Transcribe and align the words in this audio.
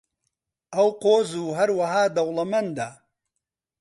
ئەو 0.75 0.87
قۆز 1.03 1.29
و 1.45 1.55
هەروەها 1.57 2.03
دەوڵەمەندە. 2.15 2.89